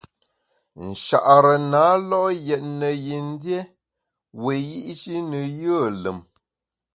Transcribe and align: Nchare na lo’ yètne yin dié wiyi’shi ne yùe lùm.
Nchare 0.85 1.55
na 1.71 1.85
lo’ 2.09 2.23
yètne 2.47 2.89
yin 3.05 3.27
dié 3.41 3.59
wiyi’shi 4.43 5.15
ne 5.29 5.39
yùe 5.61 5.87
lùm. 6.01 6.19